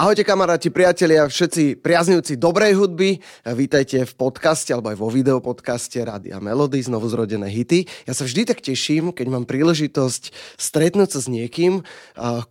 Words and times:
Ahojte 0.00 0.24
kamaráti, 0.24 0.72
priatelia, 0.72 1.28
všetci 1.28 1.84
priaznivci 1.84 2.40
dobrej 2.40 2.72
hudby. 2.72 3.20
Vítajte 3.44 4.08
v 4.08 4.12
podcaste 4.16 4.72
alebo 4.72 4.88
aj 4.88 4.96
vo 4.96 5.12
videopodcaste 5.12 6.00
Rádia 6.00 6.40
Melody, 6.40 6.80
znovu 6.80 7.04
zrodené 7.12 7.52
hity. 7.52 7.84
Ja 8.08 8.16
sa 8.16 8.24
vždy 8.24 8.48
tak 8.48 8.64
teším, 8.64 9.12
keď 9.12 9.28
mám 9.28 9.44
príležitosť 9.44 10.56
stretnúť 10.56 11.12
sa 11.12 11.20
s 11.20 11.28
niekým, 11.28 11.84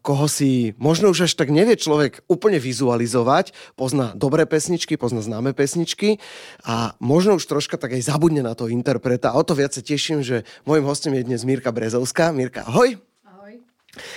koho 0.05 0.29
si 0.29 0.77
možno 0.77 1.09
už 1.09 1.25
až 1.25 1.33
tak 1.33 1.49
nevie 1.49 1.73
človek 1.73 2.21
úplne 2.29 2.61
vizualizovať. 2.61 3.57
Pozná 3.73 4.13
dobré 4.13 4.45
pesničky, 4.45 4.93
pozná 4.93 5.25
známe 5.25 5.57
pesničky 5.57 6.21
a 6.61 6.93
možno 7.01 7.41
už 7.41 7.49
troška 7.49 7.81
tak 7.81 7.97
aj 7.97 8.13
zabudne 8.13 8.45
na 8.45 8.53
to 8.53 8.69
interpreta. 8.69 9.33
A 9.33 9.41
o 9.41 9.43
to 9.43 9.57
viac 9.57 9.73
sa 9.73 9.81
teším, 9.81 10.21
že 10.21 10.45
môjim 10.69 10.85
hostom 10.85 11.17
je 11.17 11.25
dnes 11.25 11.41
Mirka 11.41 11.73
Brezovská. 11.73 12.29
Mirka, 12.29 12.61
ahoj. 12.69 13.08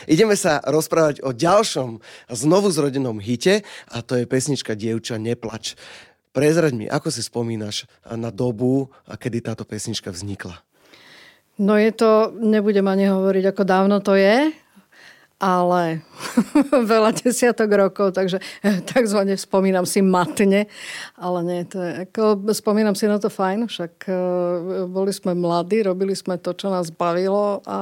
Ideme 0.05 0.37
sa 0.37 0.61
rozprávať 0.61 1.25
o 1.25 1.33
ďalšom 1.33 1.99
znovu 2.29 2.69
zrodenom 2.69 3.19
hite 3.19 3.65
a 3.89 4.05
to 4.05 4.21
je 4.21 4.29
pesnička 4.29 4.77
Dievča, 4.77 5.17
neplač. 5.17 5.75
Prezraď 6.33 6.73
mi, 6.73 6.87
ako 6.89 7.13
si 7.13 7.21
spomínaš 7.21 7.85
na 8.09 8.33
dobu, 8.33 8.89
kedy 9.05 9.45
táto 9.45 9.69
pesnička 9.69 10.09
vznikla? 10.09 10.65
No 11.61 11.77
je 11.77 11.93
to, 11.93 12.33
nebudem 12.41 12.89
ani 12.89 13.13
hovoriť, 13.13 13.45
ako 13.53 13.63
dávno 13.69 14.01
to 14.01 14.17
je, 14.17 14.57
ale 15.43 16.07
veľa 16.95 17.11
desiatok 17.19 17.67
rokov, 17.75 18.15
takže 18.15 18.39
takzvané 18.95 19.35
spomínam 19.35 19.83
si 19.83 19.99
matne, 19.99 20.71
ale 21.19 21.39
nie, 21.43 21.67
to 21.67 21.83
je, 21.83 22.07
ako, 22.07 22.47
spomínam 22.55 22.95
si 22.95 23.11
na 23.11 23.19
to 23.19 23.27
fajn, 23.27 23.67
však 23.67 24.07
uh, 24.07 24.87
boli 24.87 25.11
sme 25.11 25.35
mladí, 25.35 25.83
robili 25.83 26.15
sme 26.15 26.39
to, 26.39 26.55
čo 26.55 26.71
nás 26.71 26.95
bavilo 26.95 27.59
a 27.67 27.79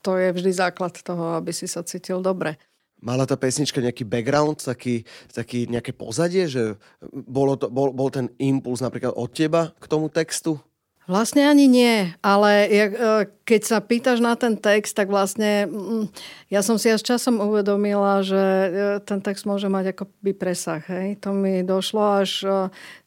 to 0.00 0.16
je 0.16 0.32
vždy 0.32 0.50
základ 0.56 0.96
toho, 0.96 1.36
aby 1.36 1.52
si 1.52 1.68
sa 1.68 1.84
cítil 1.84 2.24
dobre. 2.24 2.56
Mala 3.02 3.26
tá 3.26 3.34
pesnička 3.34 3.82
nejaký 3.82 4.06
background, 4.06 4.62
taký, 4.62 5.02
taký 5.34 5.66
nejaké 5.66 5.90
pozadie, 5.90 6.46
že 6.46 6.78
bolo 7.12 7.58
to, 7.58 7.66
bol, 7.66 7.90
bol 7.90 8.08
ten 8.14 8.30
impuls 8.38 8.78
napríklad 8.78 9.12
od 9.12 9.28
teba 9.28 9.74
k 9.76 9.84
tomu 9.90 10.06
textu? 10.06 10.56
Vlastne 11.10 11.50
ani 11.50 11.66
nie, 11.66 12.14
ale 12.22 12.70
e, 12.70 12.86
keď 13.42 13.60
sa 13.66 13.78
pýtaš 13.82 14.22
na 14.22 14.38
ten 14.38 14.54
text, 14.54 14.94
tak 14.94 15.10
vlastne 15.10 15.66
mm, 15.66 16.04
ja 16.46 16.62
som 16.62 16.78
si 16.78 16.86
až 16.90 17.02
časom 17.02 17.42
uvedomila, 17.42 18.22
že 18.22 18.38
e, 18.38 18.68
ten 19.02 19.18
text 19.18 19.44
môže 19.50 19.66
mať 19.66 19.94
akoby 19.94 20.32
presah. 20.34 20.82
Hej. 20.86 21.18
To 21.26 21.34
mi 21.34 21.66
došlo 21.66 22.22
až 22.22 22.30
e, 22.46 22.50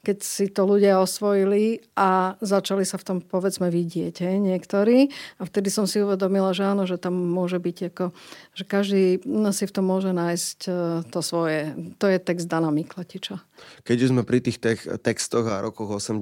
keď 0.05 0.17
si 0.21 0.45
to 0.53 0.69
ľudia 0.69 1.01
osvojili 1.01 1.81
a 1.97 2.37
začali 2.37 2.85
sa 2.85 3.01
v 3.01 3.05
tom 3.09 3.17
povedzme 3.25 3.73
vidieť 3.73 4.21
hej, 4.21 4.37
niektorí. 4.37 5.09
A 5.41 5.49
vtedy 5.49 5.73
som 5.73 5.89
si 5.89 5.97
uvedomila, 5.97 6.53
že 6.53 6.61
áno, 6.61 6.85
že 6.85 7.01
tam 7.01 7.17
môže 7.17 7.57
byť 7.57 7.77
ako, 7.89 8.05
že 8.53 8.63
každý 8.69 9.03
si 9.49 9.65
v 9.65 9.73
tom 9.73 9.89
môže 9.89 10.13
nájsť 10.13 10.57
to 11.09 11.19
svoje. 11.25 11.73
To 11.97 12.05
je 12.05 12.21
text 12.21 12.45
Dana 12.45 12.69
Mikletiča. 12.69 13.41
Keď 13.81 13.97
už 14.05 14.11
sme 14.13 14.21
pri 14.21 14.45
tých 14.45 14.61
textoch 15.01 15.49
a 15.49 15.65
rokoch 15.65 15.97
80 15.97 16.21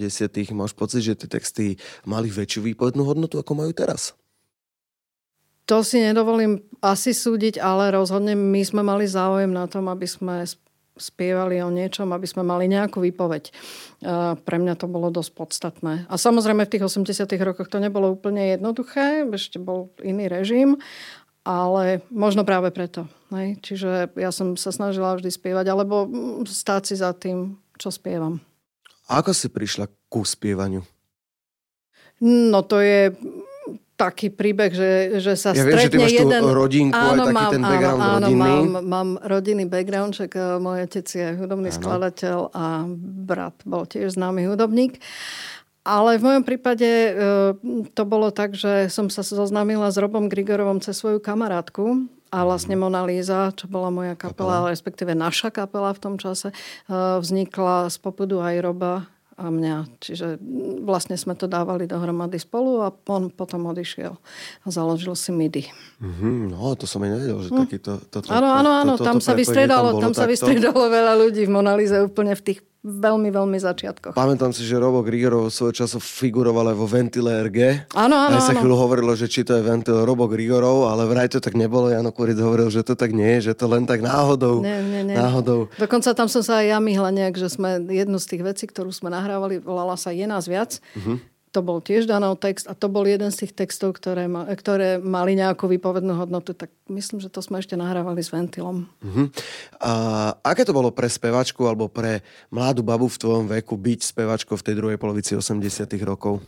máš 0.55 0.71
pocit, 0.71 1.03
že 1.03 1.19
tie 1.19 1.27
texty 1.27 1.65
mali 2.07 2.31
väčšiu 2.31 2.71
výpovednú 2.71 3.03
hodnotu, 3.03 3.35
ako 3.35 3.51
majú 3.57 3.75
teraz? 3.75 4.12
To 5.71 5.79
si 5.79 6.03
nedovolím 6.03 6.59
asi 6.83 7.15
súdiť, 7.15 7.59
ale 7.63 7.95
rozhodne 7.95 8.35
my 8.35 8.61
sme 8.67 8.83
mali 8.83 9.07
záujem 9.07 9.47
na 9.47 9.63
tom, 9.71 9.87
aby 9.87 10.03
sme 10.03 10.43
spievali 10.93 11.57
o 11.63 11.73
niečom, 11.73 12.11
aby 12.13 12.27
sme 12.29 12.45
mali 12.45 12.69
nejakú 12.69 13.01
výpoveď. 13.01 13.49
Pre 14.37 14.57
mňa 14.59 14.73
to 14.77 14.85
bolo 14.85 15.09
dosť 15.09 15.31
podstatné. 15.33 15.93
A 16.05 16.13
samozrejme 16.21 16.67
v 16.67 16.71
tých 16.77 16.85
80 16.85 17.25
rokoch 17.41 17.71
to 17.71 17.81
nebolo 17.81 18.13
úplne 18.13 18.53
jednoduché, 18.53 19.25
ešte 19.25 19.57
bol 19.57 19.89
iný 20.05 20.29
režim, 20.29 20.77
ale 21.41 22.05
možno 22.13 22.45
práve 22.45 22.69
preto. 22.69 23.09
Ne? 23.33 23.57
Čiže 23.57 24.13
ja 24.13 24.29
som 24.29 24.53
sa 24.53 24.69
snažila 24.69 25.17
vždy 25.17 25.33
spievať, 25.33 25.65
alebo 25.71 26.05
stáť 26.45 26.93
si 26.93 26.95
za 26.99 27.09
tým, 27.15 27.57
čo 27.81 27.89
spievam. 27.89 28.37
A 29.09 29.25
ako 29.25 29.33
si 29.33 29.49
prišla 29.49 29.89
ku 30.11 30.21
spievaniu? 30.21 30.85
No 32.23 32.61
to 32.63 32.79
je 32.79 33.11
taký 34.03 34.27
príbeh, 34.27 34.71
že, 34.75 34.91
že 35.23 35.33
sa 35.39 35.55
ja 35.55 35.63
stretne 35.63 35.71
viem, 35.71 35.79
že 35.79 35.91
ty 35.91 35.97
máš 35.97 36.13
jeden... 36.19 36.41
rodinku, 36.43 36.99
áno, 36.99 37.23
aj 37.23 37.27
taký 37.31 37.35
mám, 37.39 37.51
ten 37.55 37.63
background 37.63 37.99
áno, 37.99 38.11
rodinný. 38.19 38.43
Mám, 38.43 38.63
mám 38.83 39.09
rodinný 39.23 39.65
background, 39.71 40.11
však 40.19 40.31
eh, 40.35 40.43
môj 40.59 40.77
otec 40.83 41.07
je 41.07 41.27
hudobný 41.39 41.69
áno. 41.71 41.77
skladateľ 41.79 42.37
a 42.51 42.65
brat 42.99 43.55
bol 43.63 43.83
tiež 43.87 44.19
známy 44.19 44.51
hudobník. 44.51 44.99
Ale 45.83 46.15
v 46.15 46.23
mojom 46.23 46.43
prípade 46.43 46.87
eh, 46.87 47.11
to 47.95 48.03
bolo 48.03 48.27
tak, 48.35 48.59
že 48.59 48.91
som 48.91 49.07
sa 49.07 49.23
zoznámila 49.23 49.87
s 49.87 49.95
Robom 49.95 50.27
Grigorovom 50.27 50.83
cez 50.83 50.99
svoju 50.99 51.23
kamarátku 51.23 52.11
a 52.33 52.43
vlastne 52.43 52.73
Mona 52.73 53.05
Lisa, 53.05 53.53
čo 53.53 53.69
bola 53.69 53.93
moja 53.93 54.17
kapela, 54.17 54.65
kapela. 54.65 54.71
respektíve 54.73 55.13
naša 55.13 55.53
kapela 55.53 55.93
v 55.95 56.01
tom 56.03 56.15
čase, 56.19 56.51
eh, 56.51 56.93
vznikla 57.23 57.87
z 57.87 57.97
popudu 58.03 58.43
aj 58.43 58.55
Roba 58.59 59.12
a 59.37 59.45
mňa. 59.49 59.99
Čiže 60.01 60.41
vlastne 60.83 61.17
sme 61.17 61.33
to 61.37 61.49
dávali 61.49 61.89
dohromady 61.89 62.37
spolu 62.41 62.85
a 62.85 62.93
on 63.09 63.29
potom 63.33 63.69
odišiel 63.69 64.13
a 64.63 64.67
založil 64.67 65.13
si 65.13 65.29
MIDI. 65.33 65.69
Mm-hmm, 66.01 66.53
no, 66.53 66.73
to 66.73 66.85
som 66.89 67.01
aj 67.05 67.09
nevedel, 67.13 67.37
že 67.41 67.49
hm. 67.53 67.59
takýto... 67.65 67.91
Áno, 68.33 68.49
áno, 68.49 68.71
áno, 68.73 68.93
tam 68.97 69.21
sa 69.21 69.37
vystredalo, 69.37 69.97
tam, 69.97 70.09
tam 70.09 70.13
sa 70.13 70.25
vystredalo 70.25 70.89
veľa 70.89 71.13
ľudí 71.17 71.45
v 71.45 71.51
Monalize 71.51 71.97
úplne 72.01 72.33
v 72.33 72.41
tých 72.41 72.59
veľmi, 72.83 73.31
veľmi 73.31 73.57
začiatkoch. 73.63 74.11
Pamätám 74.11 74.51
si, 74.51 74.67
že 74.67 74.75
Robo 74.75 74.99
Grigorov 74.99 75.47
svoj 75.47 75.71
času 75.71 76.03
figuroval 76.03 76.75
aj 76.75 76.77
vo 76.77 76.87
Ventile 76.87 77.31
RG. 77.47 77.89
Áno, 77.95 78.15
áno, 78.19 78.35
Aj 78.35 78.43
sa 78.43 78.53
chvíľu 78.53 78.75
hovorilo, 78.75 79.15
že 79.15 79.31
či 79.31 79.47
to 79.47 79.55
je 79.55 79.63
Ventil 79.63 80.03
Robo 80.03 80.27
Grigorov, 80.27 80.91
ale 80.91 81.07
vraj 81.07 81.31
to 81.31 81.39
tak 81.39 81.55
nebolo. 81.55 81.87
Jano 81.87 82.11
Kuric 82.11 82.35
hovoril, 82.43 82.67
že 82.67 82.83
to 82.83 82.99
tak 82.99 83.15
nie 83.15 83.39
je, 83.39 83.51
že 83.51 83.53
to 83.55 83.71
len 83.71 83.87
tak 83.87 84.03
náhodou. 84.03 84.59
Nie, 84.59 84.83
nie, 84.83 85.07
nie. 85.07 85.15
náhodou. 85.15 85.71
Dokonca 85.79 86.11
tam 86.11 86.27
som 86.27 86.43
sa 86.43 86.59
aj 86.59 86.75
ja 86.75 86.79
myhla 86.83 87.09
nejak, 87.15 87.39
že 87.39 87.47
sme 87.47 87.79
jednu 87.87 88.19
z 88.19 88.35
tých 88.35 88.43
vecí, 88.43 88.63
ktorú 88.67 88.91
sme 88.91 89.07
nahrávali, 89.07 89.63
volala 89.63 89.95
sa 89.95 90.11
Je 90.11 90.27
nás 90.27 90.43
viac. 90.43 90.83
Uh-huh 90.99 91.23
to 91.53 91.61
bol 91.61 91.77
tiež 91.77 92.09
Danov 92.09 92.41
text 92.41 92.65
a 92.65 92.73
to 92.73 92.89
bol 92.89 93.05
jeden 93.05 93.29
z 93.29 93.45
tých 93.45 93.53
textov, 93.53 93.93
ktoré, 93.93 94.25
ma, 94.25 94.49
ktoré 94.49 94.97
mali 94.97 95.37
nejakú 95.37 95.69
výpovednú 95.69 96.17
hodnotu, 96.17 96.57
tak 96.57 96.73
myslím, 96.89 97.21
že 97.21 97.29
to 97.29 97.45
sme 97.45 97.61
ešte 97.61 97.77
nahrávali 97.77 98.25
s 98.25 98.33
ventilom. 98.33 98.89
Uh-huh. 99.05 99.29
A 99.77 99.91
aké 100.41 100.65
to 100.65 100.73
bolo 100.73 100.89
pre 100.89 101.05
spevačku 101.05 101.61
alebo 101.69 101.85
pre 101.85 102.25
mladú 102.49 102.81
babu 102.81 103.05
v 103.05 103.21
tvojom 103.21 103.45
veku 103.45 103.77
byť 103.77 103.99
spevačkou 104.01 104.57
v 104.57 104.65
tej 104.65 104.75
druhej 104.81 104.97
polovici 104.97 105.37
80 105.37 105.61
rokov? 106.01 106.41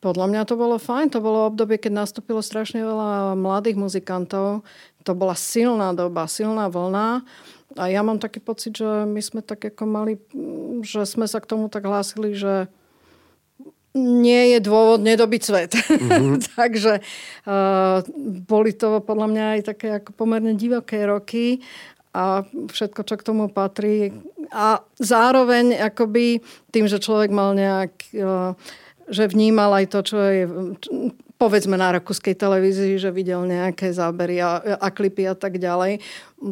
Podľa 0.00 0.26
mňa 0.32 0.42
to 0.48 0.56
bolo 0.56 0.80
fajn. 0.80 1.12
To 1.14 1.20
bolo 1.20 1.46
obdobie, 1.46 1.76
keď 1.76 2.08
nastúpilo 2.08 2.40
strašne 2.40 2.82
veľa 2.82 3.36
mladých 3.36 3.76
muzikantov. 3.76 4.64
To 5.04 5.12
bola 5.12 5.36
silná 5.36 5.92
doba, 5.92 6.26
silná 6.26 6.66
vlna. 6.72 7.22
A 7.76 7.82
ja 7.92 8.00
mám 8.00 8.16
taký 8.16 8.40
pocit, 8.40 8.80
že 8.80 9.04
my 9.04 9.20
sme 9.20 9.44
tak 9.44 9.60
ako 9.62 9.84
mali, 9.84 10.18
že 10.80 11.04
sme 11.04 11.28
sa 11.28 11.38
k 11.38 11.46
tomu 11.46 11.68
tak 11.68 11.84
hlásili, 11.84 12.32
že 12.32 12.72
nie 13.96 14.52
je 14.54 14.58
dôvod 14.60 15.00
nedobiť 15.00 15.42
svet. 15.42 15.72
Mm-hmm. 15.72 16.44
Takže 16.60 17.00
uh, 17.00 18.04
boli 18.44 18.76
to 18.76 19.00
podľa 19.00 19.26
mňa 19.32 19.44
aj 19.56 19.60
také 19.64 19.88
ako 19.98 20.12
pomerne 20.12 20.52
divoké 20.52 21.02
roky 21.08 21.64
a 22.12 22.44
všetko, 22.44 23.00
čo 23.04 23.14
k 23.16 23.26
tomu 23.26 23.48
patrí. 23.48 24.12
A 24.52 24.84
zároveň 25.00 25.80
akoby 25.80 26.44
tým, 26.70 26.86
že 26.86 27.00
človek 27.00 27.32
mal 27.32 27.56
nejak, 27.56 27.92
uh, 28.20 28.52
že 29.08 29.32
vnímal 29.32 29.72
aj 29.80 29.86
to, 29.88 30.00
čo 30.04 30.16
je 30.20 30.44
povedzme 31.36 31.76
na 31.76 31.92
rakúskej 31.92 32.32
televízii, 32.32 32.96
že 32.96 33.12
videl 33.12 33.44
nejaké 33.44 33.92
zábery 33.92 34.40
a, 34.40 34.80
a 34.80 34.88
klipy 34.88 35.28
a 35.28 35.36
tak 35.36 35.60
ďalej, 35.60 36.00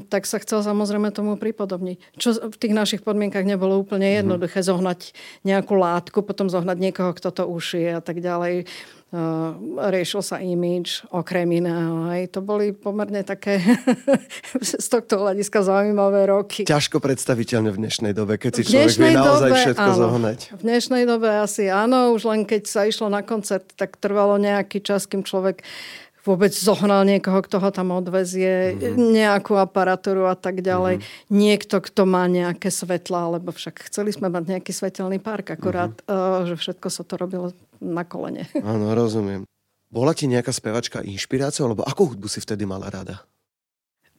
tak 0.09 0.25
sa 0.25 0.41
chcel 0.41 0.65
samozrejme 0.65 1.13
tomu 1.13 1.37
pripodobniť. 1.37 2.17
Čo 2.17 2.49
v 2.49 2.57
tých 2.57 2.73
našich 2.73 3.01
podmienkach 3.05 3.45
nebolo 3.45 3.77
úplne 3.77 4.09
mhm. 4.09 4.17
jednoduché 4.25 4.65
zohnať 4.65 5.13
nejakú 5.45 5.77
látku, 5.77 6.25
potom 6.25 6.49
zohnať 6.49 6.79
niekoho, 6.81 7.13
kto 7.13 7.29
to 7.31 7.45
ušije 7.45 8.01
a 8.01 8.03
tak 8.03 8.25
ďalej. 8.25 8.65
Uh, 9.15 9.55
riešil 9.95 10.27
sa 10.27 10.43
image, 10.43 11.07
okrem 11.15 11.47
iného. 11.47 12.11
Hej. 12.11 12.35
To 12.35 12.43
boli 12.43 12.75
pomerne 12.75 13.23
také 13.23 13.63
z 14.59 14.87
tohto 14.91 15.23
hľadiska 15.23 15.63
zaujímavé 15.63 16.27
roky. 16.27 16.67
Ťažko 16.67 16.99
predstaviteľne 16.99 17.71
v 17.71 17.79
dnešnej 17.79 18.11
dobe, 18.11 18.43
keď 18.43 18.59
si 18.59 18.75
človek 18.75 18.99
vie 18.99 19.15
naozaj 19.15 19.51
dobe, 19.55 19.61
všetko 19.63 19.91
áno. 19.95 20.01
zohnať. 20.03 20.39
V 20.59 20.63
dnešnej 20.67 21.05
dobe 21.07 21.31
asi 21.31 21.71
áno, 21.71 22.11
už 22.11 22.27
len 22.27 22.43
keď 22.43 22.67
sa 22.67 22.91
išlo 22.91 23.07
na 23.07 23.23
koncert, 23.23 23.71
tak 23.79 24.03
trvalo 24.03 24.35
nejaký 24.35 24.83
čas, 24.83 25.07
kým 25.07 25.23
človek 25.23 25.63
vôbec 26.25 26.51
zohnal 26.57 27.05
niekoho, 27.05 27.45
kto 27.45 27.61
ho 27.61 27.69
tam 27.69 27.93
odvezie, 27.93 28.73
mm-hmm. 28.75 28.97
nejakú 28.97 29.61
aparatúru 29.61 30.25
a 30.25 30.35
tak 30.35 30.65
ďalej. 30.65 30.99
Mm-hmm. 30.99 31.29
Niekto, 31.29 31.77
kto 31.85 32.03
má 32.09 32.25
nejaké 32.25 32.73
svetla, 32.73 33.37
lebo 33.39 33.53
však 33.53 33.87
chceli 33.93 34.11
sme 34.11 34.33
mať 34.33 34.57
nejaký 34.57 34.73
svetelný 34.73 35.21
park, 35.21 35.53
akorát, 35.53 35.93
mm-hmm. 35.93 36.09
uh, 36.09 36.49
že 36.49 36.57
všetko 36.57 36.89
sa 36.89 37.05
to 37.05 37.21
robilo 37.21 37.53
na 37.79 38.03
kolene. 38.09 38.49
Áno, 38.65 38.97
rozumiem. 38.97 39.45
Bola 39.93 40.17
ti 40.17 40.27
nejaká 40.27 40.51
spevačka 40.51 41.05
inšpiráciou, 41.05 41.71
alebo 41.71 41.87
akú 41.87 42.11
hudbu 42.11 42.27
si 42.27 42.43
vtedy 42.43 42.67
mala 42.67 42.91
rada? 42.91 43.23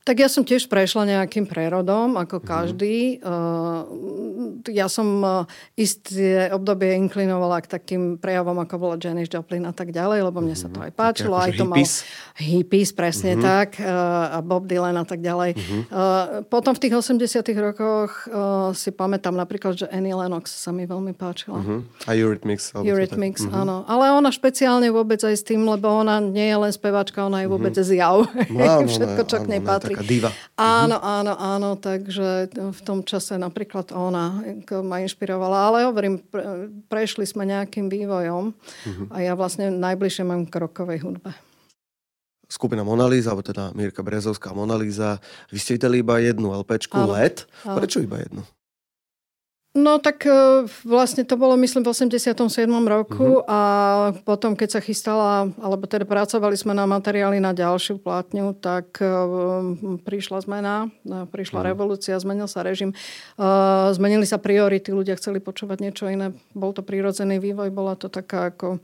Tak 0.06 0.22
ja 0.22 0.30
som 0.30 0.46
tiež 0.46 0.70
prešla 0.70 1.10
nejakým 1.18 1.50
prerodom, 1.50 2.14
ako 2.14 2.38
mhm. 2.38 2.46
každý. 2.46 2.98
Mm. 3.26 4.62
ja 4.70 4.86
som 4.86 5.26
isté 5.74 6.54
obdobie 6.54 6.94
inklinovala 6.94 7.66
k 7.66 7.74
takým 7.74 8.22
prejavom, 8.22 8.54
ako 8.62 8.74
bola 8.78 8.96
Janis 9.02 9.26
Joplin 9.34 9.66
a 9.66 9.74
tak 9.74 9.90
ďalej, 9.90 10.30
lebo 10.30 10.46
mne 10.46 10.54
sa 10.54 10.70
to 10.70 10.78
aj 10.78 10.94
mhm. 10.94 10.98
páčilo. 10.98 11.34
Aj 11.34 11.50
to 11.50 11.66
hippies. 11.66 12.06
mal 12.06 12.26
hippies, 12.36 12.92
presne 12.92 13.34
uh-huh. 13.34 13.48
tak, 13.48 13.80
a 13.82 14.44
Bob 14.46 14.70
Dylan 14.70 15.00
a 15.00 15.08
tak 15.08 15.24
ďalej. 15.24 15.58
Uh-huh. 15.58 16.44
Potom 16.52 16.78
v 16.78 16.80
tých 16.84 16.94
80 16.94 17.42
rokoch 17.58 18.28
si 18.76 18.92
pamätám 18.92 19.34
napríklad, 19.34 19.74
že 19.80 19.86
Annie 19.88 20.14
Lennox 20.14 20.52
sa 20.52 20.76
mi 20.76 20.84
veľmi 20.84 21.16
páčila. 21.16 21.64
Uh-huh. 21.64 21.82
A 22.06 22.14
Eurythmics. 22.14 22.76
Eurythmics, 22.78 23.48
uh-huh. 23.48 23.64
áno. 23.64 23.88
Ale 23.88 24.12
ona 24.12 24.30
špeciálne 24.30 24.92
vôbec 24.92 25.18
aj 25.24 25.34
s 25.34 25.44
tým, 25.48 25.64
lebo 25.64 25.88
ona 25.88 26.20
nie 26.20 26.52
je 26.52 26.58
len 26.60 26.72
speváčka, 26.76 27.24
ona 27.24 27.42
je 27.42 27.48
vôbec 27.48 27.74
uh-huh. 27.74 27.88
zjav. 27.88 28.16
No, 28.52 28.84
Všetko, 28.92 29.22
čo 29.26 29.38
k 29.42 29.46
nej 29.50 29.62
patrí. 29.64 29.95
Áno, 30.60 30.98
áno, 31.00 31.34
áno, 31.38 31.70
takže 31.80 32.52
v 32.52 32.82
tom 32.84 33.06
čase 33.08 33.40
napríklad 33.40 33.96
ona 33.96 34.44
ma 34.84 34.98
inšpirovala. 35.04 35.72
Ale 35.72 35.78
hovorím, 35.88 36.20
pre, 36.20 36.68
prešli 36.92 37.24
sme 37.24 37.48
nejakým 37.48 37.88
vývojom 37.88 38.52
uh-huh. 38.52 39.08
a 39.14 39.18
ja 39.24 39.34
vlastne 39.38 39.72
najbližšie 39.72 40.24
mám 40.28 40.48
k 40.50 40.56
rokovej 40.60 41.06
hudbe 41.06 41.32
skupina 42.46 42.86
Monalíza, 42.86 43.34
alebo 43.34 43.42
teda 43.42 43.74
Mírka 43.74 44.06
Brezovská 44.06 44.54
Monalíza. 44.54 45.18
Vy 45.50 45.60
ste 45.60 45.76
videli 45.76 46.06
iba 46.06 46.22
jednu 46.22 46.54
LPčku 46.54 46.94
LED. 46.94 47.50
Prečo 47.66 48.00
iba 48.00 48.22
jednu? 48.22 48.46
No 49.76 50.00
tak 50.00 50.24
e, 50.24 50.64
vlastne 50.88 51.28
to 51.28 51.36
bolo 51.36 51.60
myslím 51.60 51.84
v 51.84 51.92
87. 51.92 52.32
roku 52.88 53.44
uh-huh. 53.44 53.52
a 53.52 53.60
potom 54.24 54.56
keď 54.56 54.80
sa 54.80 54.80
chystala, 54.80 55.52
alebo 55.60 55.84
teda 55.84 56.08
pracovali 56.08 56.56
sme 56.56 56.72
na 56.72 56.88
materiály 56.88 57.44
na 57.44 57.52
ďalšiu 57.52 58.00
plátňu, 58.00 58.56
tak 58.56 59.04
uh, 59.04 59.20
prišla 60.00 60.48
zmena, 60.48 60.88
uh, 60.88 61.28
prišla 61.28 61.60
uh-huh. 61.60 61.72
revolúcia, 61.76 62.16
zmenil 62.16 62.48
sa 62.48 62.64
režim, 62.64 62.96
uh, 63.36 63.92
zmenili 63.92 64.24
sa 64.24 64.40
priority, 64.40 64.96
ľudia 64.96 65.20
chceli 65.20 65.44
počúvať 65.44 65.84
niečo 65.84 66.08
iné. 66.08 66.32
Bol 66.56 66.72
to 66.72 66.80
prírodzený 66.80 67.44
vývoj, 67.44 67.68
bola 67.76 68.00
to 68.00 68.08
taká 68.08 68.56
ako 68.56 68.80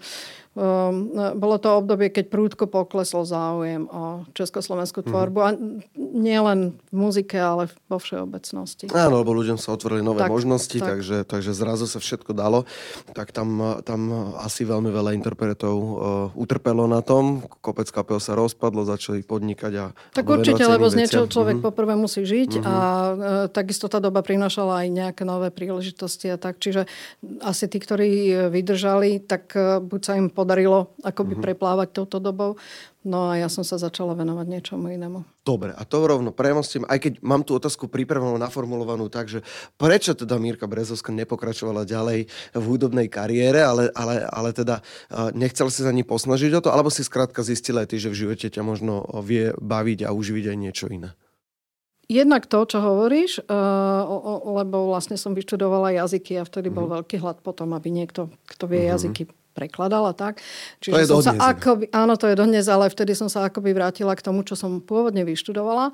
bolo 1.31 1.55
to 1.63 1.79
obdobie, 1.79 2.11
keď 2.11 2.27
prúdko 2.27 2.67
poklesol 2.67 3.23
záujem 3.23 3.87
o 3.87 4.27
československú 4.35 4.99
mhm. 4.99 5.07
tvorbu. 5.07 5.39
Mm. 5.39 5.47
A 5.47 5.49
nielen 5.95 6.59
v 6.91 6.95
muzike, 6.95 7.39
ale 7.39 7.71
vo 7.87 7.95
všeobecnosti. 7.95 8.91
Áno, 8.91 9.23
lebo 9.23 9.31
ľuďom 9.31 9.55
sa 9.55 9.71
otvorili 9.71 10.03
nové 10.03 10.27
tak, 10.27 10.31
možnosti, 10.31 10.75
tak. 10.75 10.99
Takže, 10.99 11.23
takže 11.23 11.51
zrazu 11.55 11.87
sa 11.87 12.03
všetko 12.03 12.35
dalo. 12.35 12.67
Tak 13.15 13.31
tam, 13.31 13.79
tam 13.87 14.11
asi 14.43 14.67
veľmi 14.67 14.91
veľa 14.91 15.15
interpretov 15.15 15.75
uh, 15.79 15.95
utrpelo 16.35 16.83
na 16.83 16.99
tom. 16.99 17.47
Kopec 17.63 17.87
kapel 17.87 18.19
sa 18.19 18.35
rozpadlo, 18.35 18.83
začali 18.83 19.23
podnikať 19.23 19.73
a 19.79 19.85
Tak 20.11 20.27
určite, 20.27 20.67
lebo 20.67 20.91
z 20.91 20.99
niečoho 20.99 21.31
človek 21.31 21.63
mm-hmm. 21.63 21.71
poprvé 21.71 21.95
musí 21.95 22.27
žiť 22.27 22.59
mm-hmm. 22.59 22.67
a 22.67 22.75
uh, 22.75 23.11
takisto 23.47 23.87
tá 23.87 24.03
doba 24.03 24.19
prinašala 24.19 24.83
aj 24.83 24.87
nejaké 24.91 25.23
nové 25.23 25.47
príležitosti 25.47 26.27
a 26.27 26.35
tak. 26.35 26.59
Čiže 26.59 26.91
asi 27.39 27.71
tí, 27.71 27.79
ktorí 27.79 28.11
vydržali, 28.51 29.23
tak 29.23 29.55
uh, 29.55 29.79
buď 29.79 30.01
sa 30.03 30.13
im 30.19 30.27
podarilo 30.41 30.97
akoby 31.05 31.37
uh-huh. 31.37 31.45
preplávať 31.45 31.93
touto 31.93 32.17
dobou. 32.17 32.57
No 33.05 33.29
a 33.29 33.37
ja 33.37 33.49
som 33.49 33.65
sa 33.65 33.81
začala 33.81 34.13
venovať 34.13 34.45
niečomu 34.45 34.89
inému. 34.93 35.25
Dobre, 35.41 35.73
a 35.73 35.81
to 35.85 36.05
rovno 36.05 36.29
premostím, 36.29 36.85
aj 36.85 37.01
keď 37.01 37.13
mám 37.25 37.41
tú 37.41 37.57
otázku 37.57 37.89
pripravenú, 37.89 38.37
naformulovanú 38.37 39.09
tak, 39.09 39.25
že 39.25 39.41
prečo 39.77 40.13
teda 40.13 40.37
Mírka 40.37 40.69
Brezovská 40.69 41.09
nepokračovala 41.09 41.85
ďalej 41.85 42.29
v 42.53 42.63
hudobnej 42.65 43.09
kariére, 43.09 43.61
ale, 43.65 43.89
ale, 43.97 44.21
ale 44.25 44.49
teda 44.53 44.85
nechcel 45.33 45.73
si 45.73 45.81
sa 45.81 45.89
ani 45.89 46.05
posnažiť 46.05 46.57
o 46.57 46.61
to, 46.61 46.69
alebo 46.69 46.93
si 46.93 47.01
skrátka 47.01 47.41
zistila 47.41 47.85
aj 47.85 47.89
ty, 47.89 47.97
že 47.97 48.13
v 48.13 48.19
živote 48.25 48.53
ťa 48.53 48.61
možno 48.61 49.01
vie 49.25 49.49
baviť 49.57 50.05
a 50.05 50.13
uživiť 50.13 50.45
aj 50.53 50.57
niečo 50.57 50.85
iné? 50.89 51.17
Jednak 52.11 52.43
to, 52.45 52.67
čo 52.67 52.83
hovoríš, 52.83 53.39
lebo 54.45 54.77
vlastne 54.91 55.15
som 55.15 55.31
vyštudovala 55.31 55.95
jazyky 55.95 56.37
a 56.37 56.45
vtedy 56.45 56.67
bol 56.67 56.85
mm-hmm. 56.85 57.07
veľký 57.07 57.17
hlad 57.23 57.39
potom, 57.39 57.71
aby 57.71 57.87
niekto, 57.87 58.27
kto 58.51 58.67
vie 58.67 58.83
mm-hmm. 58.83 58.93
jazyky, 58.93 59.23
prekladal 59.61 60.09
a 60.09 60.13
tak. 60.17 60.41
Čiže 60.81 60.93
to 60.93 60.97
je 60.97 61.07
som 61.13 61.21
sa 61.21 61.33
akoby, 61.53 61.93
áno, 61.93 62.17
to 62.17 62.25
je 62.25 62.33
dodnes, 62.33 62.65
ale 62.65 62.89
vtedy 62.89 63.13
som 63.13 63.29
sa 63.29 63.45
akoby 63.45 63.77
vrátila 63.77 64.17
k 64.17 64.25
tomu, 64.25 64.41
čo 64.41 64.57
som 64.57 64.81
pôvodne 64.81 65.21
vyštudovala. 65.21 65.93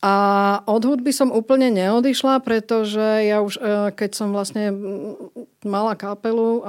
A 0.00 0.14
od 0.64 0.82
hudby 0.88 1.12
som 1.12 1.28
úplne 1.28 1.68
neodišla, 1.68 2.40
pretože 2.40 3.28
ja 3.28 3.44
už, 3.44 3.60
e, 3.60 3.92
keď 3.92 4.10
som 4.16 4.32
vlastne 4.32 4.72
mala 5.60 5.92
kapelu, 5.96 6.64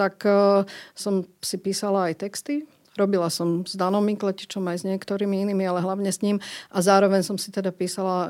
tak 0.00 0.24
e, 0.24 0.64
som 0.96 1.28
si 1.44 1.56
písala 1.60 2.08
aj 2.08 2.24
texty 2.24 2.64
Robila 2.98 3.30
som 3.30 3.62
s 3.62 3.78
Danom 3.78 4.02
Mikletičom 4.02 4.66
aj 4.66 4.82
s 4.82 4.84
niektorými 4.84 5.46
inými, 5.46 5.62
ale 5.62 5.78
hlavne 5.78 6.10
s 6.10 6.18
ním. 6.18 6.42
A 6.74 6.82
zároveň 6.82 7.22
som 7.22 7.38
si 7.38 7.54
teda 7.54 7.70
písala 7.70 8.16
e, 8.26 8.28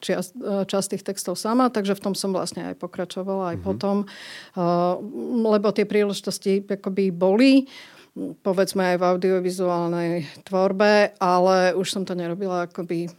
čas, 0.00 0.32
e, 0.32 0.64
časť 0.64 0.96
tých 0.96 1.04
textov 1.04 1.36
sama, 1.36 1.68
takže 1.68 1.92
v 1.92 2.00
tom 2.00 2.14
som 2.16 2.32
vlastne 2.32 2.72
aj 2.72 2.80
pokračovala 2.80 3.52
aj 3.52 3.56
mm-hmm. 3.60 3.68
potom. 3.68 3.96
E, 4.02 4.64
lebo 5.44 5.68
tie 5.76 5.84
príležitosti 5.84 6.64
akoby 6.64 7.12
boli 7.12 7.68
povedzme 8.14 8.94
aj 8.94 8.96
v 9.02 9.06
audiovizuálnej 9.10 10.12
tvorbe, 10.46 11.18
ale 11.18 11.74
už 11.74 11.86
som 11.90 12.02
to 12.06 12.14
nerobila 12.14 12.70
akoby 12.70 13.10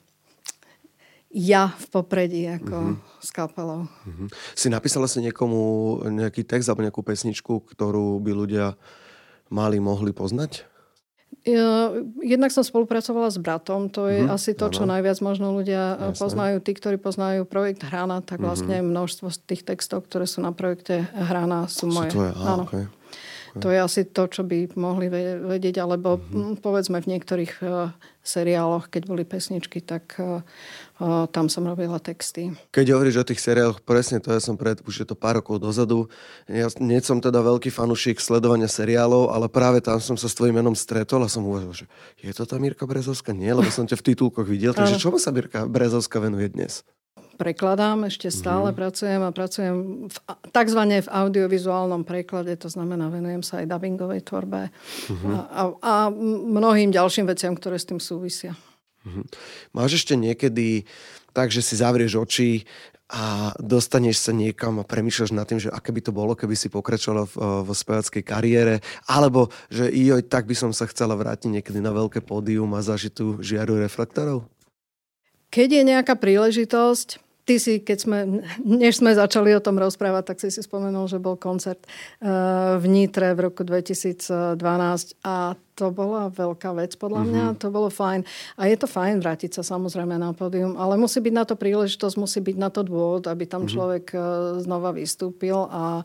ja 1.35 1.75
v 1.75 1.85
popredí 1.91 2.47
ako 2.47 2.95
mm-hmm. 2.95 3.19
s 3.19 3.29
kapelou. 3.35 3.91
Mm-hmm. 4.07 4.27
Si 4.55 4.71
napísala 4.71 5.11
si 5.11 5.19
niekomu 5.19 5.59
nejaký 6.07 6.47
text 6.47 6.71
alebo 6.71 6.87
nejakú 6.87 7.03
pesničku, 7.03 7.75
ktorú 7.75 8.23
by 8.23 8.31
ľudia 8.31 8.79
mali, 9.49 9.77
mohli 9.81 10.11
poznať? 10.15 10.65
Jednak 12.25 12.49
som 12.49 12.65
spolupracovala 12.65 13.29
s 13.29 13.37
bratom, 13.37 13.93
to 13.93 14.09
je 14.09 14.25
mm-hmm, 14.25 14.33
asi 14.33 14.57
to, 14.57 14.65
čo 14.73 14.89
ano. 14.89 14.97
najviac 14.97 15.21
možno 15.21 15.53
ľudia 15.53 15.93
Jasne. 15.93 16.17
poznajú. 16.17 16.57
Tí, 16.57 16.71
ktorí 16.73 16.97
poznajú 16.97 17.45
projekt 17.45 17.85
Hrana, 17.85 18.25
tak 18.25 18.41
mhm. 18.41 18.45
vlastne 18.49 18.75
mm-hmm. 18.81 18.89
množstvo 18.89 19.27
z 19.29 19.37
tých 19.45 19.61
textov, 19.61 20.09
ktoré 20.09 20.25
sú 20.25 20.41
na 20.41 20.49
projekte 20.49 21.05
Hrana, 21.13 21.69
sú, 21.69 21.85
sú 21.85 22.01
moje. 22.01 22.09
Tvoje, 22.17 22.33
áno. 22.33 22.65
Okay. 22.65 22.85
To 23.63 23.71
je 23.71 23.79
asi 23.79 24.01
to, 24.03 24.27
čo 24.27 24.43
by 24.43 24.75
mohli 24.75 25.07
vedieť, 25.39 25.79
alebo 25.79 26.19
mm-hmm. 26.19 26.59
povedzme 26.59 26.99
v 26.99 27.15
niektorých 27.15 27.53
uh, 27.63 27.95
seriáloch, 28.19 28.91
keď 28.91 29.01
boli 29.07 29.23
pesničky, 29.23 29.79
tak 29.79 30.19
uh, 30.19 30.43
uh, 30.99 31.23
tam 31.31 31.47
som 31.47 31.63
robila 31.63 31.95
texty. 32.03 32.51
Keď 32.75 32.85
hovoríš 32.91 33.23
o 33.23 33.27
tých 33.27 33.39
seriáloch, 33.39 33.79
presne 33.79 34.19
to 34.19 34.35
ja 34.35 34.43
som 34.43 34.59
pred, 34.59 34.83
už 34.83 35.05
je 35.05 35.07
to 35.07 35.15
pár 35.15 35.39
rokov 35.39 35.63
dozadu. 35.63 36.11
Ja 36.51 36.67
nie 36.83 36.99
som 36.99 37.23
teda 37.23 37.39
veľký 37.39 37.71
fanúšik 37.71 38.19
sledovania 38.19 38.67
seriálov, 38.67 39.31
ale 39.31 39.47
práve 39.47 39.79
tam 39.79 40.03
som 40.03 40.19
sa 40.19 40.27
s 40.27 40.35
tvojím 40.35 40.59
menom 40.59 40.75
stretol 40.75 41.23
a 41.23 41.31
som 41.31 41.47
uvažoval, 41.47 41.75
že 41.79 41.87
je 42.19 42.33
to 42.35 42.43
tá 42.43 42.59
Mirka 42.59 42.83
Brezovská? 42.83 43.31
Nie, 43.31 43.55
lebo 43.55 43.71
som 43.71 43.87
ťa 43.87 43.95
v 44.01 44.05
titulkoch 44.11 44.47
videl. 44.49 44.75
Takže 44.75 44.99
čomu 44.99 45.15
sa 45.15 45.31
Mirka 45.31 45.63
Brezovská 45.63 46.19
venuje 46.19 46.51
dnes? 46.51 46.83
Prekladám, 47.35 48.07
ešte 48.07 48.31
stále 48.31 48.71
mm-hmm. 48.71 48.79
pracujem 48.79 49.21
a 49.21 49.31
pracujem 49.35 49.75
v, 50.07 50.17
takzvané 50.49 51.03
v 51.03 51.11
audiovizuálnom 51.11 52.07
preklade, 52.07 52.55
to 52.55 52.71
znamená 52.71 53.11
venujem 53.11 53.43
sa 53.43 53.61
aj 53.61 53.69
dubbingovej 53.69 54.23
tvorbe 54.23 54.71
mm-hmm. 54.71 55.31
a, 55.31 55.39
a, 55.39 55.61
a 55.83 55.93
mnohým 56.49 56.95
ďalším 56.95 57.27
veciam, 57.27 57.53
ktoré 57.53 57.75
s 57.75 57.87
tým 57.91 57.99
súvisia. 57.99 58.55
Mm-hmm. 59.05 59.25
Máš 59.75 60.01
ešte 60.01 60.17
niekedy 60.17 60.87
tak, 61.35 61.51
že 61.51 61.61
si 61.61 61.75
zavrieš 61.77 62.17
oči 62.17 62.63
a 63.05 63.53
dostaneš 63.61 64.17
sa 64.17 64.33
niekam 64.33 64.81
a 64.81 64.87
premýšľaš 64.87 65.29
nad 65.29 65.45
tým, 65.45 65.61
že 65.61 65.69
aké 65.69 65.93
by 65.93 66.01
to 66.01 66.09
bolo, 66.09 66.33
keby 66.33 66.57
si 66.57 66.73
pokračovala 66.73 67.29
v, 67.29 67.35
v 67.61 67.69
spevackej 67.69 68.23
kariére, 68.25 68.75
alebo 69.05 69.53
že 69.69 69.93
joj, 69.93 70.25
tak 70.25 70.49
by 70.49 70.57
som 70.57 70.73
sa 70.73 70.89
chcela 70.89 71.13
vrátiť 71.13 71.53
niekedy 71.53 71.77
na 71.77 71.93
veľké 71.93 72.25
pódium 72.25 72.73
a 72.73 72.81
zažiť 72.81 73.13
tú 73.13 73.37
žiaru 73.45 73.77
reflektorov? 73.77 74.49
Keď 75.53 75.69
je 75.69 75.83
nejaká 75.85 76.17
príležitosť, 76.17 77.21
Ty 77.45 77.61
si, 77.61 77.77
keď 77.77 77.97
sme, 78.01 78.19
než 78.65 79.05
sme 79.05 79.13
začali 79.13 79.53
o 79.53 79.61
tom 79.61 79.77
rozprávať, 79.77 80.33
tak 80.33 80.37
si 80.41 80.49
si 80.49 80.65
spomenul, 80.65 81.05
že 81.05 81.21
bol 81.21 81.37
koncert 81.37 81.77
eh, 81.85 82.25
v 82.81 82.85
Nitre 82.89 83.37
v 83.37 83.45
roku 83.45 83.61
2012 83.61 84.57
a 85.21 85.53
to 85.75 85.91
bola 85.91 86.31
veľká 86.31 86.71
vec 86.73 86.97
podľa 86.97 87.21
mňa, 87.27 87.43
mm-hmm. 87.51 87.61
to 87.61 87.67
bolo 87.69 87.91
fajn. 87.93 88.25
A 88.57 88.65
je 88.65 88.79
to 88.79 88.87
fajn 88.89 89.21
vrátiť 89.21 89.59
sa 89.59 89.63
samozrejme 89.75 90.15
na 90.17 90.31
pódium, 90.33 90.73
ale 90.79 90.97
musí 90.97 91.21
byť 91.21 91.33
na 91.35 91.45
to 91.45 91.53
príležitosť, 91.59 92.15
musí 92.17 92.39
byť 92.41 92.57
na 92.57 92.73
to 92.73 92.81
dôvod, 92.81 93.29
aby 93.29 93.45
tam 93.45 93.69
mm-hmm. 93.69 93.75
človek 93.77 94.05
eh, 94.17 94.21
znova 94.65 94.89
vystúpil 94.95 95.69
a, 95.69 96.01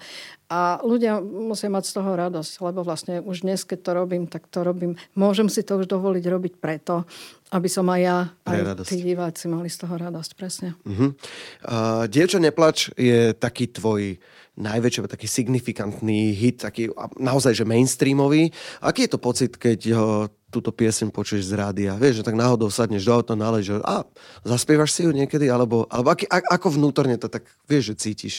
a 0.50 0.82
ľudia 0.82 1.22
musia 1.22 1.70
mať 1.70 1.84
z 1.86 1.92
toho 1.94 2.10
radosť, 2.18 2.52
lebo 2.58 2.82
vlastne 2.82 3.22
už 3.22 3.46
dnes, 3.46 3.62
keď 3.62 3.78
to 3.86 3.90
robím, 3.94 4.26
tak 4.26 4.50
to 4.50 4.66
robím. 4.66 4.98
Môžem 5.14 5.46
si 5.46 5.62
to 5.62 5.78
už 5.78 5.86
dovoliť 5.86 6.24
robiť 6.26 6.52
preto, 6.58 7.06
aby 7.54 7.70
som 7.70 7.86
aj 7.86 8.00
ja, 8.02 8.18
aj 8.50 8.82
tí 8.82 8.98
diváci 8.98 9.46
mali 9.46 9.70
z 9.70 9.86
toho 9.86 9.94
radosť, 9.94 10.30
presne. 10.34 10.74
Uh-huh. 10.82 11.14
Uh, 11.62 12.10
Dievča 12.10 12.42
neplač 12.42 12.90
je 12.98 13.30
taký 13.30 13.70
tvoj 13.70 14.18
najväčší, 14.58 15.06
taký 15.06 15.30
signifikantný 15.30 16.34
hit, 16.34 16.66
taký 16.66 16.90
naozaj, 17.16 17.54
že 17.54 17.64
mainstreamový. 17.64 18.50
Aký 18.82 19.06
je 19.06 19.14
to 19.14 19.22
pocit, 19.22 19.54
keď 19.54 19.78
ho, 19.94 20.26
túto 20.50 20.74
piesň 20.74 21.14
počuješ 21.14 21.46
z 21.46 21.54
rádia? 21.54 21.94
Vieš, 21.94 22.20
že 22.20 22.26
tak 22.26 22.34
náhodou 22.34 22.68
sadneš 22.68 23.06
do 23.06 23.14
auta, 23.14 23.38
nalež, 23.38 23.70
že 23.70 23.74
a 23.86 24.02
zaspievaš 24.42 24.92
si 24.98 25.06
ju 25.06 25.14
niekedy, 25.14 25.46
alebo, 25.46 25.86
alebo 25.86 26.10
aký, 26.10 26.26
ako 26.26 26.74
vnútorne 26.74 27.14
to 27.16 27.30
tak, 27.30 27.46
vieš, 27.70 27.94
že 27.94 28.02
cítiš? 28.02 28.36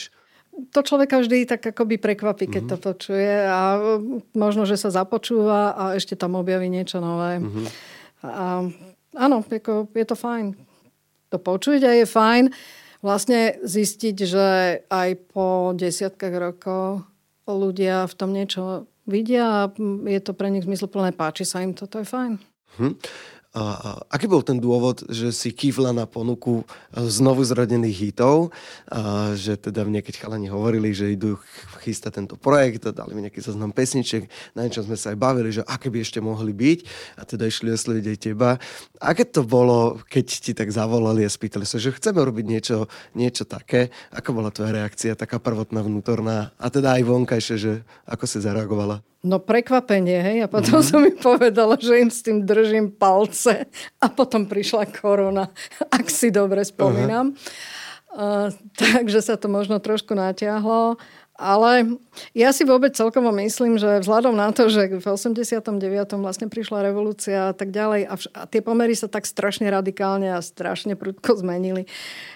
To 0.52 0.80
človeka 0.84 1.20
vždy 1.20 1.48
tak 1.48 1.64
akoby 1.64 1.96
prekvapí, 1.96 2.44
keď 2.48 2.62
mm-hmm. 2.68 2.80
to 2.80 2.86
počuje 2.92 3.34
a 3.48 3.80
možno, 4.36 4.68
že 4.68 4.76
sa 4.76 4.92
započúva 4.92 5.72
a 5.72 5.82
ešte 5.96 6.12
tam 6.12 6.36
objaví 6.36 6.68
niečo 6.68 7.00
nové. 7.00 7.40
Mm-hmm. 7.40 7.66
A, 8.28 8.68
áno, 9.16 9.36
ako, 9.40 9.88
je 9.96 10.06
to 10.06 10.16
fajn. 10.16 10.52
To 11.32 11.36
počuť 11.40 11.80
a 11.88 11.90
je 11.96 12.04
fajn 12.04 12.44
vlastne 13.00 13.58
zistiť, 13.64 14.16
že 14.22 14.46
aj 14.86 15.08
po 15.32 15.72
desiatkách 15.72 16.34
rokov 16.36 17.08
ľudia 17.48 18.06
v 18.06 18.14
tom 18.14 18.30
niečo 18.30 18.86
vidia 19.08 19.66
a 19.66 19.70
je 20.06 20.20
to 20.22 20.32
pre 20.36 20.52
nich 20.52 20.62
zmysluplné, 20.62 21.10
páči 21.16 21.42
sa 21.42 21.64
im 21.64 21.74
to, 21.74 21.90
to 21.90 22.04
je 22.04 22.06
fajn. 22.06 22.32
Hm. 22.78 22.94
A, 23.52 23.60
a, 23.60 23.90
aký 24.08 24.32
bol 24.32 24.40
ten 24.40 24.56
dôvod, 24.56 25.04
že 25.12 25.28
si 25.28 25.52
kývla 25.52 25.92
na 25.92 26.08
ponuku 26.08 26.64
e, 26.64 27.04
znovu 27.04 27.44
zrodených 27.44 27.96
hitov, 28.00 28.48
a, 28.88 29.36
že 29.36 29.60
teda 29.60 29.84
mne 29.84 30.00
keď 30.00 30.24
chalani 30.24 30.48
hovorili, 30.48 30.96
že 30.96 31.12
idú 31.12 31.36
chystať 31.84 32.16
tento 32.16 32.40
projekt, 32.40 32.88
dali 32.88 33.12
mi 33.12 33.20
nejaký 33.28 33.44
zoznam 33.44 33.76
pesniček, 33.76 34.24
na 34.56 34.64
niečom 34.64 34.88
sme 34.88 34.96
sa 34.96 35.12
aj 35.12 35.20
bavili, 35.20 35.52
že 35.52 35.60
aké 35.68 35.92
by 35.92 36.00
ešte 36.00 36.24
mohli 36.24 36.56
byť 36.56 36.78
a 37.20 37.22
teda 37.28 37.44
išli 37.44 37.68
osloviť 37.76 38.04
aj 38.08 38.18
teba. 38.24 38.56
Aké 39.04 39.28
to 39.28 39.44
bolo, 39.44 40.00
keď 40.08 40.26
ti 40.32 40.52
tak 40.56 40.72
zavolali 40.72 41.20
a 41.20 41.28
spýtali 41.28 41.68
sa, 41.68 41.76
že 41.76 41.92
chceme 41.92 42.24
robiť 42.24 42.46
niečo, 42.48 42.88
niečo 43.12 43.44
také? 43.44 43.92
Ako 44.16 44.32
bola 44.32 44.48
tvoja 44.48 44.72
reakcia, 44.72 45.12
taká 45.12 45.36
prvotná 45.36 45.84
vnútorná 45.84 46.56
a 46.56 46.72
teda 46.72 46.96
aj 46.96 47.04
vonkajšie, 47.04 47.56
že 47.60 47.72
ako 48.08 48.24
si 48.24 48.40
zareagovala? 48.40 49.04
No 49.22 49.38
prekvapenie, 49.38 50.18
hej. 50.18 50.38
A 50.42 50.48
potom 50.50 50.82
mm-hmm. 50.82 50.88
som 50.90 50.98
mi 50.98 51.14
povedala, 51.14 51.78
že 51.78 51.94
im 52.02 52.10
s 52.10 52.26
tým 52.26 52.42
držím 52.42 52.90
palce. 52.90 53.41
A 53.98 54.06
potom 54.12 54.46
prišla 54.46 54.90
korona, 54.92 55.50
ak 55.96 56.06
si 56.12 56.30
dobre 56.30 56.62
spomínam. 56.62 57.32
Uh-huh. 57.32 57.70
Uh, 58.12 58.52
takže 58.76 59.24
sa 59.24 59.40
to 59.40 59.48
možno 59.48 59.80
trošku 59.80 60.12
natiahlo. 60.12 61.00
Ale 61.32 61.96
ja 62.36 62.52
si 62.52 62.68
vôbec 62.68 62.92
celkovo 62.92 63.32
myslím, 63.40 63.80
že 63.80 64.04
vzhľadom 64.04 64.36
na 64.36 64.52
to, 64.52 64.68
že 64.68 65.00
v 65.00 65.06
89. 65.10 65.80
vlastne 66.20 66.46
prišla 66.46 66.92
revolúcia 66.92 67.50
a 67.50 67.54
tak 67.56 67.72
ďalej 67.72 68.04
a, 68.04 68.14
vš- 68.20 68.32
a 68.36 68.42
tie 68.44 68.60
pomery 68.60 68.92
sa 68.92 69.08
tak 69.08 69.24
strašne 69.24 69.64
radikálne 69.72 70.28
a 70.28 70.44
strašne 70.44 70.92
prudko 70.92 71.40
zmenili, 71.40 71.88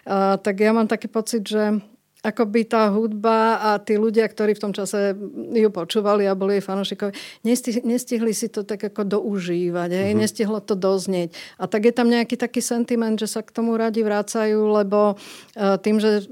uh, 0.08 0.40
tak 0.40 0.64
ja 0.64 0.72
mám 0.72 0.88
taký 0.88 1.12
pocit, 1.12 1.44
že 1.44 1.84
akoby 2.26 2.66
tá 2.66 2.90
hudba 2.90 3.62
a 3.62 3.70
tí 3.78 3.94
ľudia, 3.94 4.26
ktorí 4.26 4.58
v 4.58 4.62
tom 4.66 4.72
čase 4.74 5.14
ju 5.54 5.70
počúvali 5.70 6.26
a 6.26 6.34
boli 6.34 6.58
jej 6.58 6.64
fanúšikovia, 6.66 7.14
nestihli, 7.46 7.86
nestihli 7.86 8.32
si 8.34 8.50
to 8.50 8.66
tak 8.66 8.82
ako 8.82 9.06
doužívať, 9.06 9.90
hej? 9.94 10.10
Uh-huh. 10.10 10.22
nestihlo 10.26 10.58
to 10.58 10.74
doznieť. 10.74 11.30
A 11.62 11.70
tak 11.70 11.86
je 11.86 11.94
tam 11.94 12.10
nejaký 12.10 12.34
taký 12.34 12.58
sentiment, 12.58 13.14
že 13.14 13.30
sa 13.30 13.46
k 13.46 13.54
tomu 13.54 13.78
radi 13.78 14.02
vrácajú, 14.02 14.58
lebo 14.74 15.14
uh, 15.14 15.78
tým, 15.78 16.02
že 16.02 16.26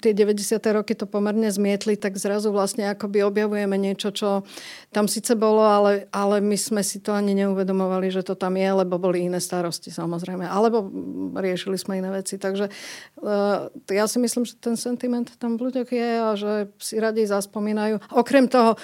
tie 0.00 0.16
90. 0.16 0.56
roky 0.72 0.96
to 0.96 1.04
pomerne 1.04 1.52
zmietli, 1.52 2.00
tak 2.00 2.16
zrazu 2.16 2.48
vlastne 2.48 2.88
akoby 2.88 3.20
objavujeme 3.20 3.76
niečo, 3.76 4.08
čo 4.16 4.48
tam 4.96 5.04
síce 5.04 5.36
bolo, 5.36 5.60
ale, 5.60 6.08
ale 6.08 6.40
my 6.40 6.56
sme 6.56 6.80
si 6.80 7.04
to 7.04 7.12
ani 7.12 7.36
neuvedomovali, 7.36 8.08
že 8.08 8.24
to 8.24 8.32
tam 8.32 8.56
je, 8.56 8.70
lebo 8.70 8.96
boli 8.96 9.28
iné 9.28 9.42
starosti 9.42 9.92
samozrejme. 9.92 10.48
Alebo 10.48 10.88
riešili 11.36 11.76
sme 11.76 12.00
iné 12.00 12.08
veci. 12.08 12.40
Takže 12.40 12.72
uh, 13.20 13.68
ja 13.90 14.06
si 14.08 14.16
myslím, 14.22 14.48
že 14.48 14.56
ten 14.56 14.78
sentiment 14.78 15.33
tam 15.36 15.60
v 15.60 15.70
je 15.90 16.10
a 16.20 16.30
že 16.38 16.52
si 16.78 16.96
radi 16.98 17.26
zaspomínajú. 17.26 18.00
Okrem 18.14 18.46
toho, 18.48 18.78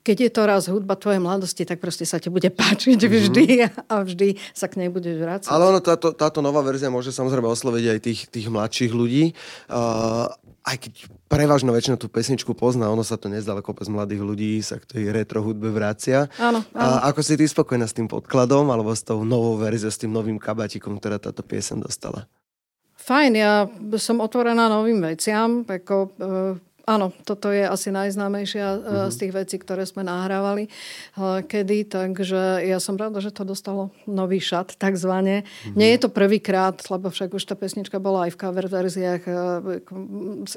keď 0.00 0.16
je 0.16 0.30
to 0.32 0.42
raz 0.48 0.64
hudba 0.72 0.96
tvojej 0.96 1.20
mladosti, 1.20 1.68
tak 1.68 1.76
proste 1.76 2.08
sa 2.08 2.16
ti 2.16 2.32
bude 2.32 2.48
páčiť 2.48 2.96
mm-hmm. 2.96 3.20
vždy 3.20 3.44
a 3.84 3.94
vždy 4.00 4.28
sa 4.56 4.66
k 4.66 4.80
nej 4.80 4.88
budeš 4.88 5.20
vrácať. 5.20 5.50
Ale 5.52 5.68
ono, 5.68 5.80
táto, 5.84 6.16
táto 6.16 6.40
nová 6.40 6.64
verzia 6.64 6.88
môže 6.88 7.12
samozrejme 7.12 7.44
osloviť 7.44 7.84
aj 7.84 7.98
tých, 8.00 8.20
tých 8.32 8.46
mladších 8.48 8.92
ľudí. 8.96 9.36
Uh, 9.68 10.32
aj 10.64 10.76
keď 10.76 10.92
prevažná 11.28 11.72
väčšina 11.72 11.96
tú 12.00 12.08
pesničku 12.08 12.52
pozná, 12.56 12.88
ono 12.88 13.04
sa 13.04 13.16
to 13.20 13.28
nezdá, 13.28 13.56
ale 13.56 13.64
kopec 13.64 13.88
mladých 13.88 14.22
ľudí 14.24 14.52
sa 14.60 14.80
k 14.80 14.88
tej 14.88 15.04
retro 15.12 15.44
hudbe 15.44 15.68
vracia. 15.68 16.32
Áno, 16.36 16.64
áno. 16.72 16.80
A 16.80 17.12
ako 17.12 17.20
si 17.20 17.36
ty 17.36 17.44
spokojná 17.44 17.84
s 17.84 17.96
tým 17.96 18.08
podkladom 18.08 18.68
alebo 18.72 18.92
s 18.92 19.04
tou 19.04 19.24
novou 19.24 19.56
verziou, 19.60 19.92
s 19.92 20.00
tým 20.00 20.12
novým 20.12 20.40
kabatikom, 20.40 20.96
ktorá 20.96 21.20
táto 21.20 21.44
piesen 21.44 21.80
dostala? 21.80 22.28
Fajn, 23.00 23.32
ja 23.32 23.64
som 23.96 24.20
otvorená 24.20 24.68
novým 24.68 25.00
veciam. 25.00 25.64
Ako, 25.64 26.12
uh, 26.20 26.54
áno, 26.84 27.16
toto 27.24 27.48
je 27.48 27.64
asi 27.64 27.88
najznámejšia 27.88 28.66
uh, 28.68 28.78
z 29.08 29.16
tých 29.24 29.32
vecí, 29.32 29.56
ktoré 29.56 29.88
sme 29.88 30.04
nahrávali 30.04 30.68
uh, 31.16 31.40
kedy, 31.40 31.88
takže 31.88 32.60
ja 32.60 32.76
som 32.76 33.00
rada, 33.00 33.24
že 33.24 33.32
to 33.32 33.48
dostalo 33.48 33.88
nový 34.04 34.36
šat, 34.36 34.76
takzvané. 34.76 35.48
Uh-huh. 35.48 35.80
Nie 35.80 35.96
je 35.96 36.04
to 36.04 36.10
prvýkrát, 36.12 36.76
lebo 36.92 37.08
však 37.08 37.32
už 37.32 37.48
tá 37.48 37.56
pesnička 37.56 37.96
bola 37.96 38.28
aj 38.28 38.36
v 38.36 38.40
cover 38.44 38.66
verziách 38.68 39.22
uh, 39.24 39.80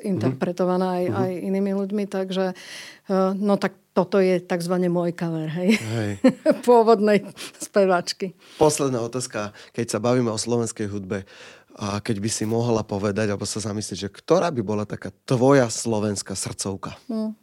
interpretovaná 0.03 0.99
aj, 0.99 1.05
uh-huh. 1.07 1.23
aj 1.23 1.31
inými 1.47 1.71
ľuďmi, 1.79 2.03
takže 2.11 2.51
uh, 2.51 3.31
no 3.39 3.55
tak 3.55 3.79
toto 3.93 4.17
je 4.17 4.41
tzv. 4.41 4.75
môj 4.89 5.13
cover, 5.13 5.45
hej? 5.53 5.77
hej. 5.77 6.11
Pôvodnej 6.67 7.29
spevačky. 7.61 8.33
Posledná 8.57 9.05
otázka, 9.05 9.53
keď 9.69 9.85
sa 9.85 9.99
bavíme 10.01 10.33
o 10.33 10.37
slovenskej 10.37 10.89
hudbe. 10.89 11.29
A 11.73 11.97
keď 11.99 12.21
by 12.21 12.29
si 12.29 12.45
mohla 12.45 12.85
povedať, 12.85 13.33
alebo 13.33 13.49
sa 13.49 13.57
zamyslieť, 13.57 14.07
že 14.07 14.13
ktorá 14.13 14.53
by 14.53 14.61
bola 14.61 14.85
taká 14.85 15.09
tvoja 15.25 15.65
slovenská 15.73 16.37
srdcovka? 16.37 16.93
Hmm. 17.09 17.33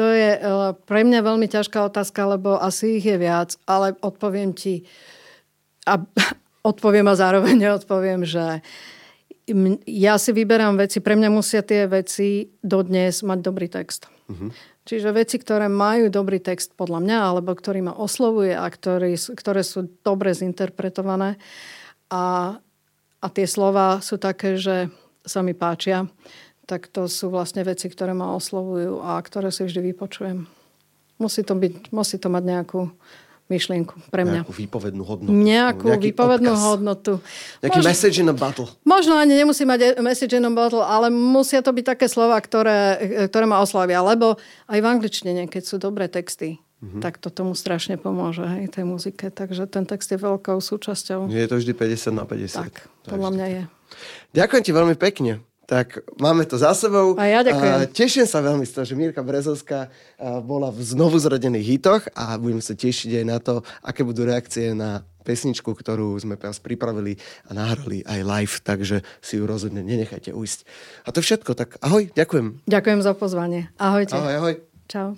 To 0.00 0.08
je 0.08 0.30
uh, 0.40 0.72
pre 0.88 1.04
mňa 1.04 1.20
veľmi 1.20 1.46
ťažká 1.46 1.84
otázka, 1.86 2.24
lebo 2.24 2.56
asi 2.56 2.98
ich 2.98 3.06
je 3.06 3.18
viac, 3.20 3.54
ale 3.68 3.92
odpoviem 4.00 4.56
ti 4.56 4.88
a 5.86 6.00
odpoviem 6.70 7.06
a 7.06 7.18
zároveň 7.18 7.54
neodpoviem, 7.68 8.26
že 8.26 8.64
ja 9.90 10.14
si 10.22 10.30
vyberám 10.30 10.78
veci, 10.78 11.02
pre 11.02 11.18
mňa 11.18 11.28
musia 11.28 11.66
tie 11.66 11.90
veci 11.90 12.46
dodnes 12.62 13.26
mať 13.26 13.38
dobrý 13.42 13.66
text. 13.66 14.06
Uh-huh. 14.30 14.54
Čiže 14.86 15.14
veci, 15.14 15.36
ktoré 15.38 15.66
majú 15.66 16.10
dobrý 16.10 16.38
text 16.38 16.78
podľa 16.78 17.02
mňa, 17.02 17.18
alebo 17.18 17.50
ktorý 17.54 17.90
ma 17.90 17.94
oslovuje 17.94 18.54
a 18.54 18.66
ktorý, 18.66 19.18
ktoré 19.18 19.62
sú 19.66 19.90
dobre 20.06 20.30
zinterpretované 20.30 21.42
a 22.10 22.56
a 23.22 23.26
tie 23.30 23.46
slova 23.46 24.02
sú 24.02 24.18
také, 24.18 24.58
že 24.58 24.90
sa 25.22 25.40
mi 25.46 25.54
páčia, 25.54 26.10
tak 26.66 26.90
to 26.90 27.06
sú 27.06 27.30
vlastne 27.30 27.62
veci, 27.62 27.86
ktoré 27.86 28.10
ma 28.10 28.34
oslovujú 28.34 28.98
a 29.02 29.18
ktoré 29.22 29.54
si 29.54 29.62
vždy 29.62 29.94
vypočujem. 29.94 30.50
Musí 31.22 31.46
to, 31.46 31.54
byť, 31.54 31.94
musí 31.94 32.18
to 32.18 32.26
mať 32.26 32.42
nejakú 32.42 32.90
myšlienku 33.46 34.08
pre 34.08 34.24
mňa. 34.24 34.42
Nejakú 34.42 34.54
výpovednú 34.56 35.02
hodnotu. 35.04 35.30
Nejakú 35.30 35.86
výpovednú 36.00 36.52
odkaz. 36.56 36.66
hodnotu. 36.66 37.12
Nejaký 37.60 37.78
možno, 37.78 37.90
message 37.92 38.16
in 38.18 38.28
a 38.32 38.34
battle. 38.34 38.66
Možno 38.82 39.14
ani 39.20 39.36
nemusí 39.36 39.62
mať 39.68 40.00
message 40.00 40.32
in 40.32 40.48
a 40.48 40.50
battle, 40.50 40.82
ale 40.82 41.12
musia 41.12 41.60
to 41.60 41.70
byť 41.70 41.84
také 41.94 42.06
slova, 42.08 42.40
ktoré, 42.40 42.98
ktoré 43.28 43.44
ma 43.44 43.60
oslavia. 43.60 44.00
Lebo 44.00 44.40
aj 44.66 44.78
v 44.80 44.86
angličtine, 44.86 45.46
keď 45.46 45.62
sú 45.62 45.76
dobré 45.76 46.08
texty, 46.08 46.58
Mm-hmm. 46.82 46.98
tak 46.98 47.22
to 47.22 47.30
tomu 47.30 47.54
strašne 47.54 47.94
pomôže, 47.94 48.42
hej, 48.42 48.66
tej 48.66 48.82
muzike. 48.82 49.30
Takže 49.30 49.70
ten 49.70 49.86
text 49.86 50.10
je 50.10 50.18
veľkou 50.18 50.58
súčasťou. 50.58 51.30
Je 51.30 51.46
to 51.46 51.62
vždy 51.62 51.78
50 51.78 52.10
na 52.10 52.26
50. 52.26 52.58
Tak, 52.58 52.74
podľa 53.06 53.30
mňa 53.30 53.46
je. 53.46 53.62
Ďakujem 54.34 54.62
ti 54.66 54.72
veľmi 54.74 54.96
pekne. 54.98 55.46
Tak 55.62 56.02
máme 56.18 56.42
to 56.42 56.58
za 56.58 56.74
sebou. 56.74 57.14
A 57.14 57.30
ja 57.30 57.46
ďakujem. 57.46 57.72
A 57.72 57.86
teším 57.86 58.26
sa 58.26 58.42
veľmi 58.42 58.66
z 58.66 58.74
toho, 58.74 58.84
že 58.84 58.98
Mírka 58.98 59.22
Brezovská 59.22 59.94
bola 60.42 60.74
v 60.74 60.82
znovu 60.82 61.22
zrodených 61.22 61.78
hitoch 61.78 62.02
a 62.18 62.34
budem 62.34 62.58
sa 62.58 62.74
tešiť 62.74 63.22
aj 63.22 63.24
na 63.30 63.38
to, 63.38 63.62
aké 63.80 64.02
budú 64.02 64.26
reakcie 64.26 64.74
na 64.74 65.06
pesničku, 65.22 65.70
ktorú 65.70 66.18
sme 66.18 66.34
teraz 66.34 66.58
pripravili 66.58 67.14
a 67.46 67.54
nahrali 67.54 68.02
aj 68.02 68.20
live, 68.26 68.54
takže 68.58 69.06
si 69.22 69.38
ju 69.38 69.46
rozhodne 69.46 69.86
nenechajte 69.86 70.34
ujsť. 70.34 70.66
A 71.06 71.14
to 71.14 71.22
všetko, 71.22 71.54
tak 71.54 71.78
ahoj, 71.78 72.10
ďakujem. 72.10 72.66
Ďakujem 72.66 73.00
za 73.06 73.12
pozvanie. 73.14 73.70
Ahojte. 73.78 74.18
Ahoj, 74.18 74.34
ahoj. 74.42 74.54
Čau. 74.90 75.14